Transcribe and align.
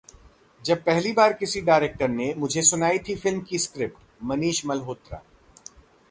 जब 0.65 0.83
पहली 0.83 1.11
बार 1.11 1.33
किसी 1.33 1.61
डायरेक्टर 1.61 2.07
ने 2.07 2.33
मुझे 2.37 2.61
सुनाई 2.61 2.99
थी 2.99 3.15
फिल्म 3.15 3.41
की 3.41 3.57
स्क्रिप्ट: 3.57 3.97
मनीष 4.23 4.65
मल्होत्रा 4.65 5.21